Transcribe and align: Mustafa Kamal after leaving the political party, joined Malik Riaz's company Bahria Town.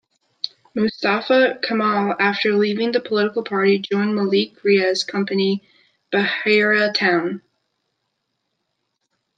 Mustafa 0.73 1.59
Kamal 1.61 2.15
after 2.19 2.55
leaving 2.57 2.91
the 2.91 2.99
political 2.99 3.43
party, 3.43 3.77
joined 3.77 4.15
Malik 4.15 4.59
Riaz's 4.63 5.03
company 5.03 5.61
Bahria 6.11 6.91
Town. 6.91 7.43